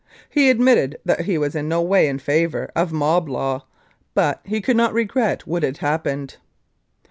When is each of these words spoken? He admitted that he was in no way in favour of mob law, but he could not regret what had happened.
He 0.31 0.49
admitted 0.49 0.97
that 1.05 1.25
he 1.25 1.37
was 1.37 1.53
in 1.53 1.69
no 1.69 1.79
way 1.83 2.07
in 2.07 2.17
favour 2.17 2.71
of 2.75 2.91
mob 2.91 3.29
law, 3.29 3.65
but 4.15 4.39
he 4.43 4.59
could 4.59 4.75
not 4.75 4.93
regret 4.95 5.45
what 5.45 5.61
had 5.61 5.77
happened. 5.77 6.37